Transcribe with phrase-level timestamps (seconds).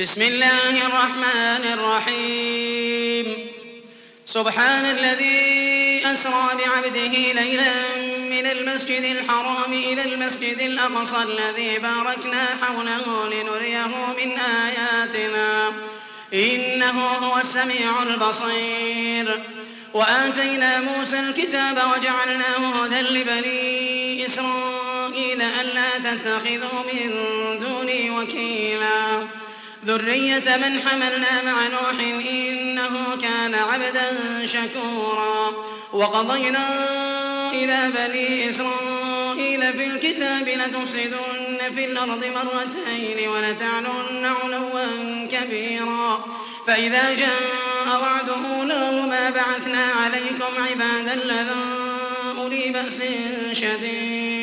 [0.00, 3.26] بسم الله الرحمن الرحيم.
[4.24, 7.72] سبحان الذي أسرى بعبده ليلا
[8.30, 13.86] من المسجد الحرام إلى المسجد الأقصى الذي باركنا حوله لنريه
[14.18, 15.72] من آياتنا.
[16.34, 19.40] إنه هو السميع البصير.
[19.94, 27.10] وآتينا موسى الكتاب وجعلناه هدى لبني إسرائيل ألا تتخذوا من
[27.60, 29.39] دوني وكيلا.
[29.86, 34.06] ذرية من حملنا مع نوح إنه كان عبدا
[34.46, 35.52] شكورا.
[35.92, 36.68] وقضينا
[37.52, 46.24] إلى بني إسرائيل في الكتاب لتفسدن في الأرض مرتين ولتعلن علوا كبيرا.
[46.66, 51.64] فإذا جاء وعد أولاهما بعثنا عليكم عبادا لنا
[52.38, 53.02] أولي بأس
[53.52, 54.39] شديد.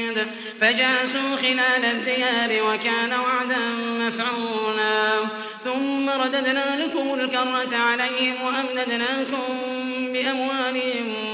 [0.62, 3.58] فجاسوا خلال الديار وكان وعدا
[4.00, 5.30] مفعولا.
[5.64, 9.58] ثم رددنا لكم الكرة عليهم وأمددناكم
[10.14, 10.82] بأموال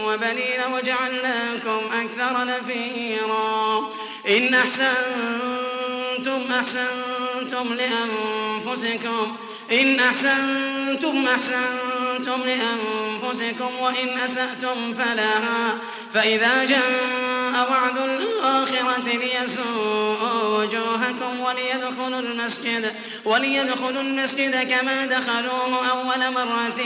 [0.05, 3.89] وبنين وجعلناكم أكثر نفيرا.
[4.27, 9.35] إن أحسنتم أحسنتم لأنفسكم.
[9.71, 13.69] إن أحسنتم أحسنتم لأنفسكم.
[13.79, 15.77] وإن أسأتم فلها
[16.13, 22.93] فإذا جاء وعد الآخرة ليسوءوا وجوهكم وليدخلوا المسجد
[23.25, 26.81] وليدخلوا المسجد كما دخلوه أول مرة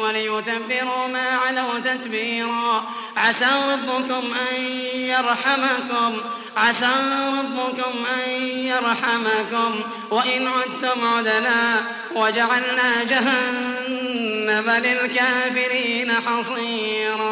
[0.00, 2.84] وليتبروا ما علوا تتبيرا.
[3.16, 4.22] عسى ربكم
[4.52, 4.62] أن
[4.94, 6.20] يرحمكم
[6.56, 6.90] عسى
[7.38, 7.92] ربكم
[8.26, 9.80] أن يرحمكم.
[10.10, 11.82] وإن عدتم عدنا
[12.14, 17.31] وجعلنا جهنم للكافرين حصيرا.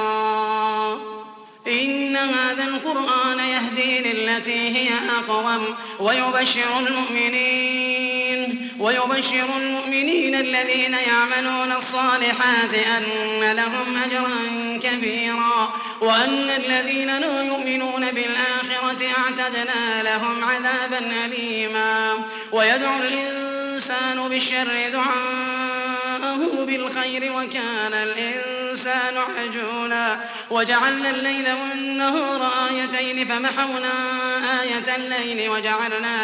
[2.10, 13.56] إن هذا القرآن يهدي للتي هي أقوم ويبشر المؤمنين ويبشر المؤمنين الذين يعملون الصالحات أن
[13.56, 14.30] لهم أجرا
[14.82, 22.14] كبيرا وأن الذين لا يؤمنون بالآخرة أعتدنا لهم عذابا أليما.
[22.52, 30.18] ويدعو الإنسان بالشر دعاءه بالخير وكان الإنسان عجولا.
[30.50, 33.92] وجعلنا الليل والنهار آيتين فمحونا
[34.62, 36.16] آية الليل وجعلنا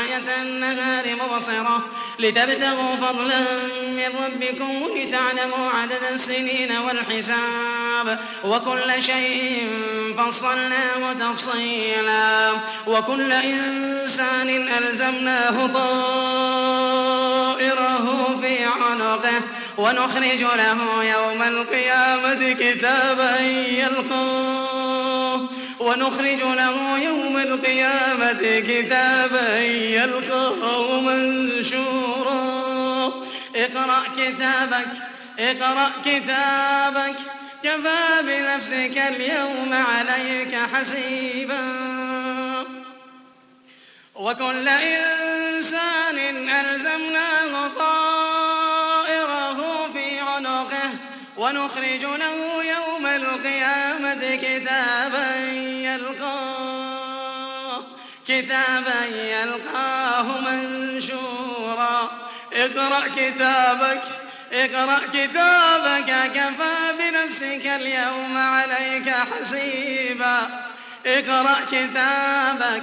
[0.00, 1.86] آية النهار مبصرة.
[2.18, 3.40] لتبتغوا فضلا
[3.82, 8.18] من ربكم ولتعلموا عدد السنين والحساب.
[8.44, 9.70] وكل شيء
[10.18, 12.52] فصلناه تفصيلا.
[12.86, 16.88] وكل إنسان ألزمناه طائره
[18.42, 19.40] في عنقه.
[19.78, 23.40] ونخرج له يوم القيامة كتابا
[23.70, 25.40] يلقاه
[25.80, 33.12] ونخرج له يوم القيامة كتابا يلقاه منشورا.
[33.56, 34.86] اقرأ كتابك
[35.38, 37.14] اقرأ كتابك.
[37.64, 41.62] كفى بنفسك اليوم عليك حسيبا.
[44.14, 45.47] وكل إنسان
[51.68, 55.36] ونخرج له يوم القيامة كتابا
[55.82, 57.04] يلقاه
[58.28, 62.10] كتابا يلقاه منشورا.
[62.52, 64.02] اقرأ كتابك
[64.52, 70.48] اقرأ كتابك كفى بنفسك اليوم عليك حسيبا.
[71.06, 72.82] اقرأ كتابك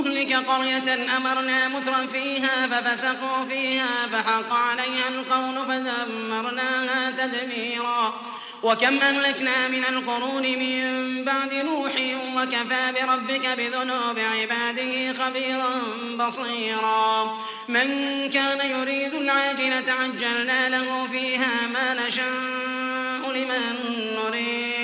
[0.00, 8.14] نهلك قرية أمرنا متر فيها ففسقوا فيها فحق عليها القول فدمرناها تدميرا.
[8.62, 11.92] وكم أهلكنا من القرون من بعد نوح
[12.36, 15.70] وكفى بربك بذنوب عباده خبيرا
[16.18, 17.38] بصيرا.
[17.68, 17.88] من
[18.30, 23.76] كان يريد العاجلة عجلنا له فيها ما نشاء لمن
[24.16, 24.75] نريد.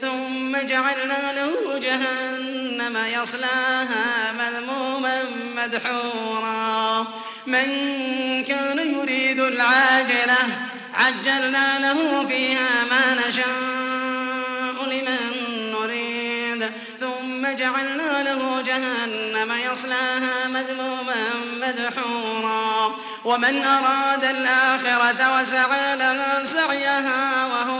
[0.00, 5.24] ثم جعلنا له جهنم يصلاها مذموما
[5.56, 7.06] مدحورا.
[7.46, 7.68] من
[8.44, 10.38] كان يريد العاجلة
[10.94, 15.22] عجلنا له فيها ما نشاء لمن
[15.72, 16.70] نريد.
[17.00, 21.16] ثم جعلنا له جهنم يصلاها مذموما
[21.62, 22.96] مدحورا.
[23.24, 27.79] ومن أراد الآخرة وسعى لها سعيها وهو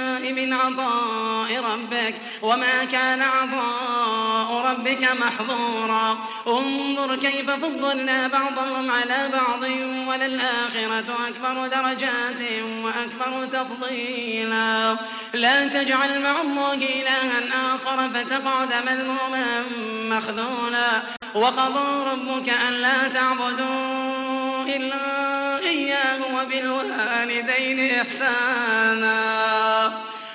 [0.31, 6.17] من عطاء ربك وما كان عطاء ربك محظورا.
[6.47, 9.63] انظر كيف فضلنا بعضهم على بعض
[10.07, 12.41] وللآخرة أكبر درجات
[12.83, 14.95] وأكبر تفضيلا.
[15.33, 17.39] لا تجعل مع الله إلها
[17.75, 19.63] آخر فتقعد مذموما
[20.09, 21.01] مخذولا.
[21.35, 29.21] وقضى ربك ألا تعبدوا إلا إياه وبالوالدين إحسانا.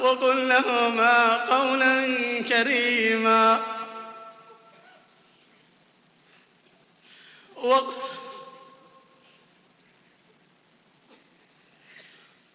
[0.00, 2.06] وقل لهما قولا
[2.48, 3.60] كريما.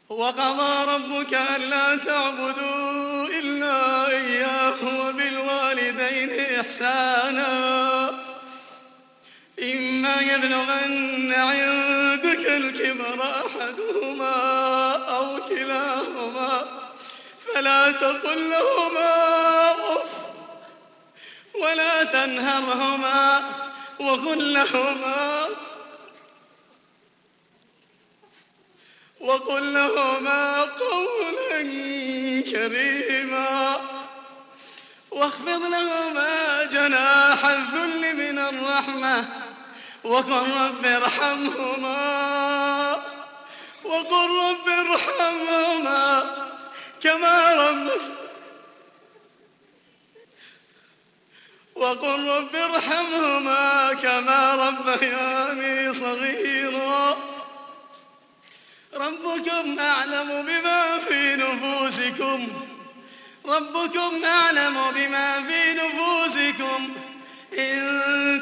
[0.10, 8.10] وقضى ربك ألا تعبدوا إلا إياه وبالوالدين إحسانا.
[9.60, 14.38] إما يبلغن عندك الكبر أحدهما
[15.10, 16.85] أو كلاهما.
[17.56, 20.12] فلا تقل لهما أف
[21.62, 23.44] ولا تنهرهما
[24.00, 25.48] وقل لهما
[29.20, 31.62] وقل لهما قولا
[32.42, 33.78] كريما
[35.12, 39.26] واخفض لهما جناح الذل من الرحمة
[40.04, 41.96] وقل رب ارحمهما
[43.84, 46.55] وقل رب ارحمهما
[47.06, 47.88] كما رب
[51.76, 57.18] وقل رب ارحمهما كما ربياني صغيرا.
[58.94, 62.48] ربكم أعلم بما في نفوسكم.
[63.46, 66.96] ربكم أعلم بما في نفوسكم.
[67.60, 67.76] إن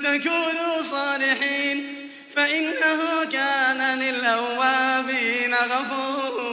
[0.04, 6.53] تكونوا صالحين فإنه كان للأوابين غفورا.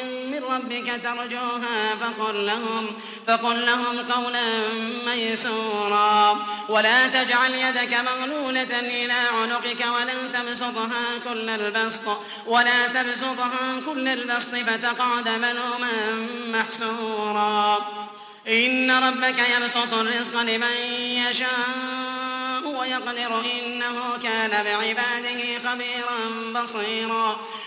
[0.51, 2.87] ربك ترجوها فقل لهم,
[3.27, 4.43] فقل لهم قولا
[5.05, 6.45] ميسورا.
[6.69, 15.29] ولا تجعل يدك مغلولة إلى عنقك ولا تبسطها كل البسط ولا تبسطها كل البسط فتقعد
[15.29, 17.77] ملوما محسورا.
[18.47, 20.75] إن ربك يبسط الرزق لمن
[21.29, 26.19] يشاء ويقدر إنه كان بعباده خبيرا
[26.55, 27.39] بصيرا.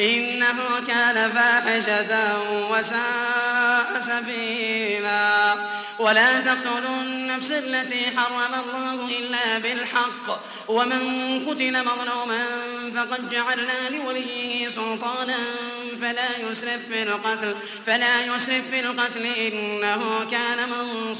[0.00, 2.38] إنه كان فاحشة
[2.70, 5.54] وساء سبيلا.
[5.98, 10.40] ولا تقتلوا النفس التي حرم الله إلا بالحق.
[10.68, 11.02] ومن
[11.48, 12.44] قتل مظلوما
[12.96, 15.38] فقد جعلنا لوليه سلطانا.
[16.00, 17.54] فلا يسرف في القتل
[17.86, 19.24] فلا يسرف في القتل.
[19.24, 21.19] إنه كان منصورا.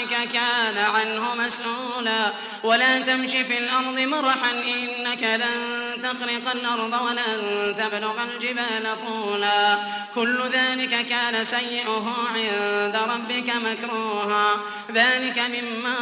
[1.01, 2.31] عنه مسؤولا.
[2.63, 5.80] ولا تمش في الأرض مرحا إنك لن
[6.13, 9.79] تخرق الأرض ولن تبلغ الجبال طولا.
[10.15, 14.57] كل ذلك كان سيئه عند ربك مكروها.
[14.91, 15.95] ذلك مما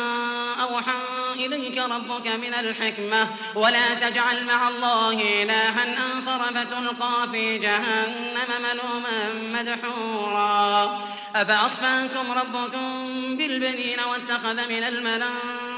[0.62, 1.02] أوحى
[1.36, 3.28] إليك ربك من الحكمة.
[3.56, 9.18] ولا تجعل مع الله إلها آخر فتلقى في جهنم ملوما
[9.54, 11.00] مدحورا.
[11.36, 15.69] أفأصفاكم ربكم بالبنين واتخذ من الملائكة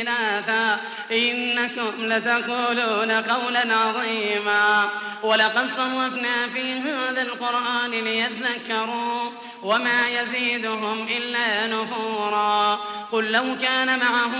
[0.00, 0.80] إناثا
[1.12, 4.88] إنكم لتقولون قولا عظيما
[5.22, 9.30] ولقد صرفنا في هذا القرآن ليذكروا
[9.62, 12.80] وما يزيدهم إلا نفورا
[13.12, 14.32] قل لو كان معه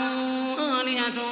[0.80, 1.22] آلهة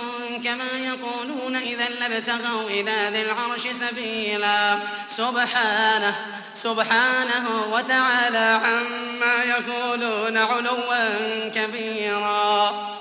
[0.45, 6.15] كما يقولون إذا لابتغوا إلى ذي العرش سبيلا سبحانه
[6.55, 13.00] سبحانه وتعالى عما يقولون علوا كبيرا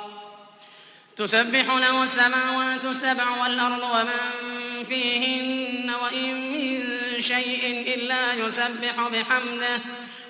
[1.19, 9.79] تسبح له السماوات السبع والأرض ومن فيهن وإن من شيء إلا يسبح بحمده.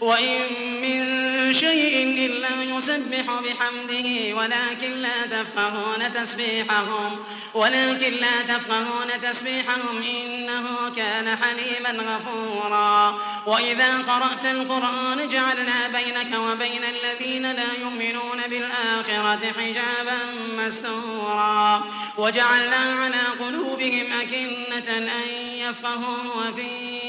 [0.01, 0.41] وإن
[0.81, 7.17] من شيء إلا يسبح بحمده ولكن لا تفقهون تسبيحهم
[7.53, 10.65] ولكن لا تفقهون تسبيحهم إنه
[10.95, 13.19] كان حليما غفورا.
[13.45, 20.17] وإذا قرأت القرآن جعلنا بينك وبين الذين لا يؤمنون بالآخرة حجابا
[20.57, 21.83] مستورا.
[22.17, 27.08] وجعلنا على قلوبهم أكنة أن يفقهوا وفي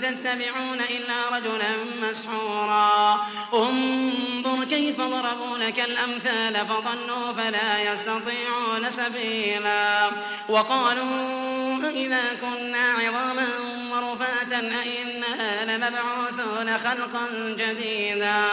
[0.00, 3.26] تتبعون إلا رجلا مسحورا.
[3.54, 10.10] انظر كيف ضربوا لك الأمثال فضلوا فلا يستطيعون سبيلا.
[10.48, 13.48] وقالوا إذا كنا عظاما
[13.94, 18.44] ورفاتا أئنا لمبعوثون خلقا جديدا.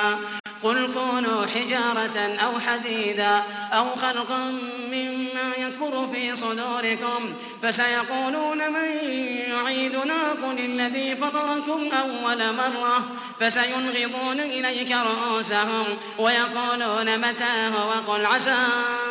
[0.64, 3.44] قل كونوا حجارة أو حديدا
[3.74, 4.54] أو خلقا
[4.92, 7.34] مما يكبر في صدوركم
[7.64, 9.10] فسيقولون من
[9.50, 13.06] يعيدنا؟ قل الذي فطركم أول مرة
[13.40, 15.86] فسينغضون إليك رؤوسهم
[16.18, 19.11] ويقولون متاه وقل عسى أن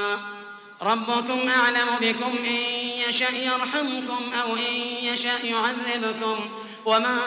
[0.81, 6.49] ربكم أعلم بكم إن يشأ يرحمكم أو إن يشأ يعذبكم
[6.85, 7.17] وما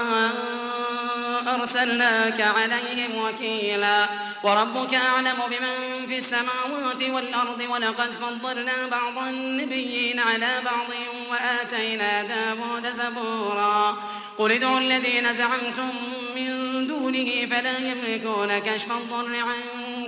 [1.48, 4.08] أرسلناك عليهم وكيلا
[4.42, 10.86] وربك أعلم بمن في السماوات والأرض ولقد فضلنا بعض النبيين على بعض
[11.30, 13.96] وآتينا داود زبورا
[14.38, 15.90] قل ادعوا الذين زعمتم
[16.36, 19.83] من دونه فلا يملكون كشف الضر عنكم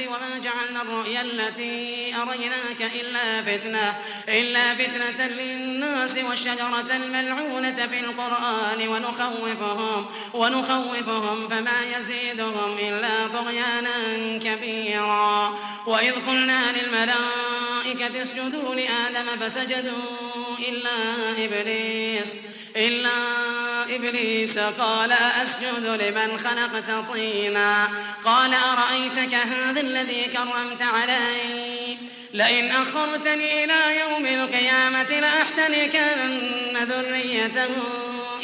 [0.00, 3.94] وما جعلنا الرؤيا التي أريناك إلا فتنة
[4.28, 13.96] إلا فتنة للناس والشجرة الملعونة في القرآن ونخوفهم ونخوفهم فما يزيدهم إلا طغيانا
[14.44, 15.58] كبيرا.
[15.86, 20.98] وإذ قلنا للملائكة اسجدوا لآدم فسجدوا إلا
[21.44, 22.28] إبليس
[22.76, 23.10] إلا
[23.90, 27.88] إبليس قال أسجد لمن خلقت طينا.
[28.24, 31.98] قال أرأيتك هذا الذي كرمت علي؟
[32.34, 37.68] لئن أخرتني إلى يوم القيامة لأحتنكن ذريته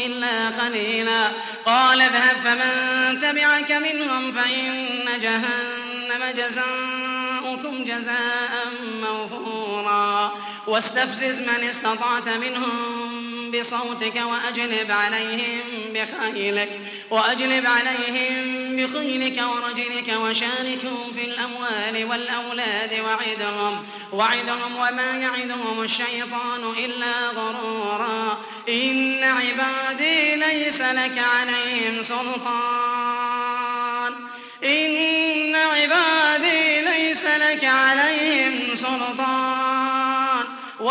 [0.07, 1.29] إلا قليلا.
[1.67, 8.67] قال اذهب فمن تبعك منهم فإن جهنم جزاؤكم جزاء
[9.03, 10.33] موفورا.
[10.67, 15.61] واستفزز من استطعت منهم بصوتك وأجلب عليهم
[15.95, 27.29] بخيلك وأجلب عليهم بخيلك ورجلك وشاركهم في الأموال والأولاد وعدهم وعدهم وما يعدهم الشيطان إلا
[27.29, 28.39] غرورا.
[28.69, 33.55] إن عبادي ليس لك عليهم سلطان.
[34.65, 35.14] إن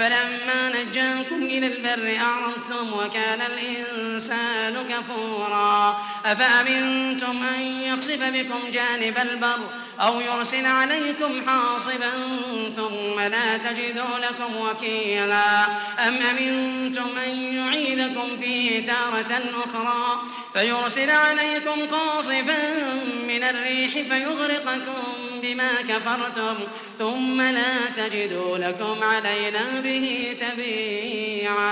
[0.00, 6.00] فلما نجاكم إلى البر أعرضتم وكان الإنسان كفورا.
[6.26, 9.58] أفأمنتم أن يخسف بكم جانب البر
[10.00, 12.10] أو يرسل عليكم حاصبا
[12.76, 15.64] ثم لا تجدوا لكم وكيلا؟
[16.06, 20.22] أم أمنتم أن يعيدكم فيه تارة أخرى؟
[20.54, 22.74] فيرسل عليكم قاصفا
[23.28, 25.02] من الريح فيغرقكم
[25.42, 26.54] بما كفرتم
[26.98, 31.70] ثم لا تجدوا لكم علينا به تبيعا.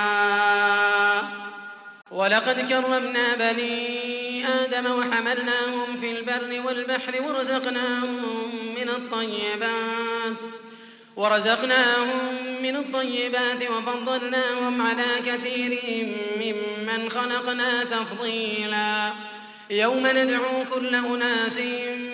[2.10, 10.67] ولقد كرمنا بني آدم وحملناهم في البر والبحر ورزقناهم من الطيبات.
[11.18, 12.08] ورزقناهم
[12.62, 15.78] من الطيبات وفضلناهم على كثير
[16.36, 19.12] ممن خلقنا تفضيلا.
[19.70, 21.58] يوم ندعو كل أناس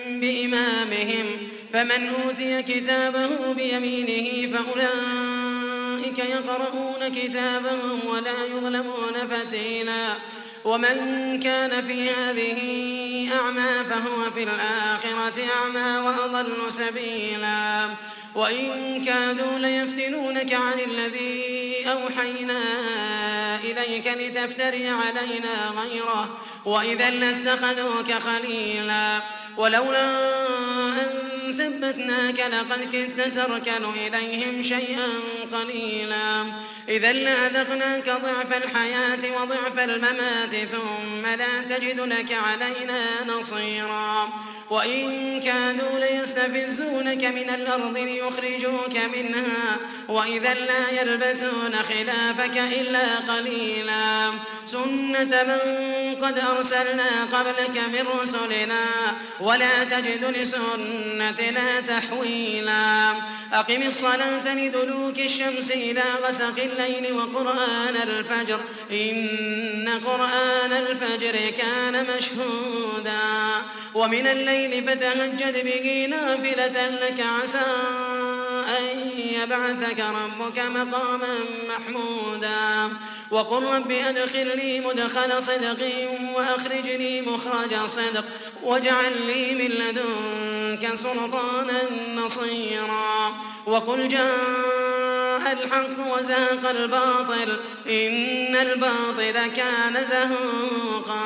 [0.07, 1.25] بإمامهم
[1.73, 10.05] فمن أوتي كتابه بيمينه فأولئك يقرؤون كتابهم ولا يظلمون فتيلا.
[10.65, 12.59] ومن كان في هذه
[13.33, 17.89] أعمى فهو في الآخرة أعمى وأضل سبيلا.
[18.35, 22.61] وإن كادوا ليفتنونك عن الذي أوحينا
[23.63, 29.19] إليك لتفتري علينا غيره وإذا لاتخذوك خليلا.
[29.57, 30.09] ولولا
[31.01, 31.09] أن
[31.57, 35.07] ثبتناك لقد كدت تركن إليهم شيئا
[35.53, 36.45] قليلا.
[36.89, 44.29] إذا لأذقناك ضعف الحياة وضعف الممات ثم لا تجد لك علينا نصيرا.
[44.69, 54.31] وإن كانوا ليستفزونك من الأرض ليخرجوك منها وإذا لا يلبثون خلافك إلا قليلا.
[54.67, 55.61] سنة من
[56.25, 58.85] قد أرسلنا قبلك من رسلنا
[59.39, 63.11] ولا تجد لسنتنا تحويلا.
[63.53, 68.59] أقم الصلاة لدلوك الشمس إلى غسق الليل وقرآن الفجر
[68.91, 73.15] إن قرآن الفجر كان مشهودا.
[73.95, 74.54] ومن الليل
[74.87, 77.65] فتهجد به نافلة لك عسى
[78.79, 81.35] أن يبعثك ربك مقاما
[81.69, 82.89] محمودا
[83.31, 88.25] وقل رب أدخلني مدخل صدق وأخرجني مخرج صدق
[88.63, 91.81] واجعل لي من لدنك سلطانا
[92.15, 93.33] نصيرا
[93.65, 101.25] وقل جاء الحق وزاق الباطل إن الباطل كان زهوقا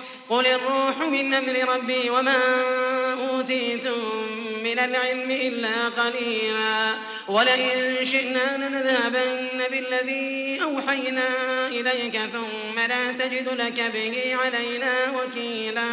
[0.31, 2.41] قل الروح من أمر ربي وما
[3.13, 3.99] أوتيتم
[4.63, 6.93] من العلم إلا قليلا
[7.27, 11.27] ولئن شئنا لنذهبن بالذي أوحينا
[11.67, 15.89] إليك ثم لا تجد لك به علينا وكيلا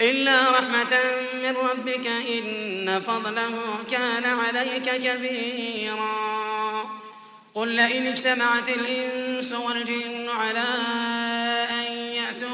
[0.00, 0.96] إلا رحمة
[1.42, 6.26] من ربك إن فضله كان عليك كبيرا
[7.54, 10.64] قل لئن اجتمعت الإنس والجن على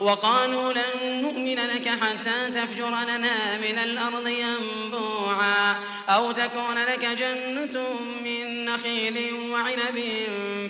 [0.00, 5.76] وقالوا لن نؤمن لك حتى تفجر لنا من الأرض ينبوعا
[6.08, 7.84] أو تكون لك جنة
[8.24, 10.02] من نخيل وعنب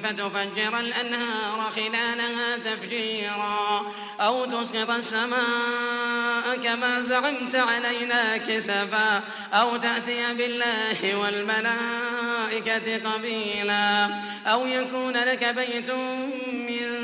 [0.05, 13.11] فتفجر الأنهار خلالها تفجيرا أو تسقط السماء كما زعمت علينا كسفا أو تأتي بالله والملائكة
[13.11, 14.09] قبيلا
[14.47, 15.91] أو يكون لك بيت
[16.53, 17.04] من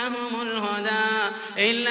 [0.00, 1.90] جاءهم الهدى إلا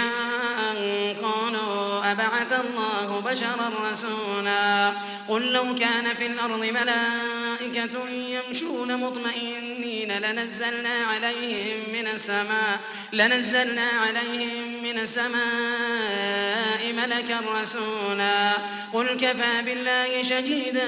[0.71, 0.77] أن
[1.23, 4.93] قالوا أبعث الله بشرا رسولا
[5.27, 12.79] قل لو كان في الأرض ملائكة يمشون مطمئنين لنزلنا عليهم من السماء
[13.13, 18.53] لنزلنا عليهم من السماء ملكا رسولا
[18.93, 20.87] قل كفى بالله شهيدا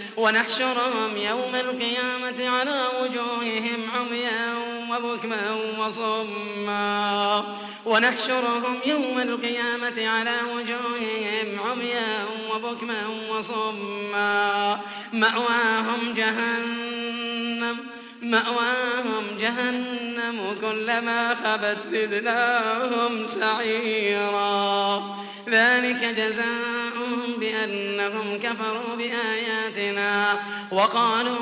[0.21, 4.55] ونحشرهم يوم القيامة على وجوههم عميا
[4.91, 7.43] وبكما وصما.
[7.85, 14.79] ونحشرهم يوم القيامة على وجوههم عميا وبكما وصما.
[15.13, 17.77] مأواهم جهنم
[18.21, 25.01] مأواهم جهنم كلما خبت زدناهم سعيرا.
[25.49, 26.90] ذلك جزاؤهم
[27.37, 30.39] بأنهم كفروا بآياتنا
[30.71, 31.37] وقالوا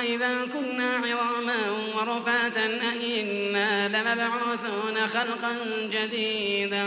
[0.00, 1.56] أئذا كنا عظاما
[1.96, 5.56] ورفاتا أئنا لمبعوثون خلقا
[5.92, 6.84] جديدا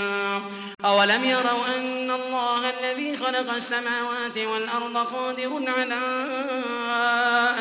[0.85, 5.95] أولم يروا أن الله الذي خلق السماوات والأرض قادر على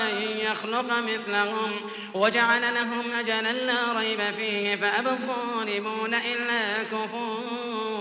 [0.02, 1.70] أن يخلق مثلهم
[2.14, 7.94] وجعل لهم أجلا لا ريب فيه فأبى الظالمون إلا كفورا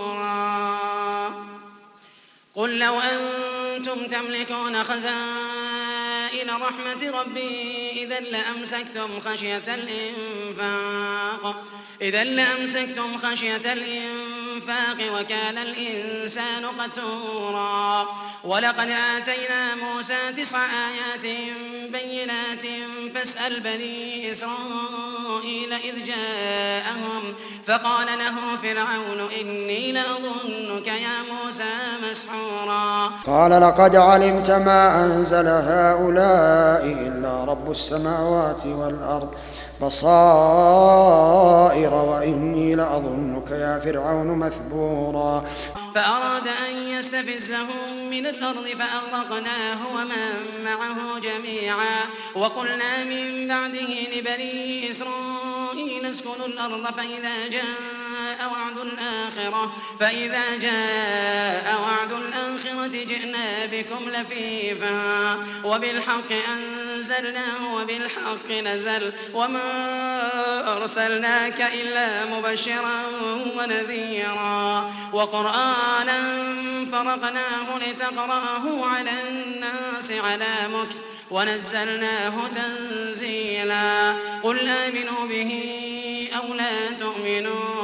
[2.55, 11.65] قل لو أنتم تملكون خزائن رحمة ربي إذا لأمسكتم خشية الإنفاق
[12.01, 14.32] إذا لأمسكتم خشية الإنفاق
[15.19, 18.05] وكان الإنسان قتورا.
[18.43, 21.25] ولقد آتينا موسى تسع آيات
[21.91, 22.65] بينات
[23.15, 27.23] فاسأل بني إسرائيل إذ جاءهم
[27.67, 31.73] فقال له فرعون إني لأظنك يا موسى
[32.11, 33.11] مسحورا.
[33.27, 39.33] قال لقد علمت ما أنزل هؤلاء إلا رب السماوات والأرض.
[39.87, 41.43] بصائر
[41.93, 45.45] وإني لأظنك يا فرعون مثبورا.
[45.95, 50.33] فأراد أن يستفزهم من الأرض فأغرقناه ومن
[50.65, 51.99] معه جميعا.
[52.35, 57.65] وقلنا من بعده لبني إسرائيل اسكنوا الأرض فإذا جاء
[58.83, 59.75] الآخرة.
[59.99, 65.37] فإذا جاء وعد الآخرة جئنا بكم لفيفا.
[65.63, 69.11] وبالحق أنزلناه وبالحق نزل.
[69.33, 69.63] وما
[70.77, 73.01] أرسلناك إلا مبشرا
[73.57, 74.93] ونذيرا.
[75.13, 76.43] وقرآنا
[76.91, 80.95] فرقناه لتقرأه على الناس على مكث.
[81.31, 84.13] ونزلناه تنزيلا.
[84.43, 85.51] قل آمنوا به
[86.37, 87.83] أو لا تؤمنوا.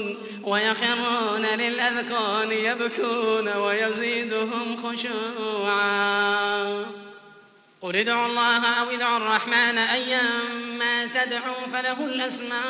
[0.00, 6.86] يبكون ويخرون للأذقان يبكون ويزيدهم خشوعا.
[7.82, 12.60] قل ادعوا الله أو ادعوا الرحمن أيما تدعوا فله الأسماء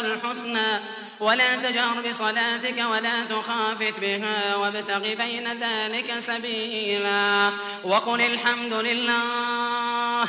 [0.00, 0.80] الحسنى.
[1.20, 7.50] ولا تجهر بصلاتك ولا تخافت بها وابتغ بين ذلك سبيلا.
[7.84, 10.28] وقل الحمد لله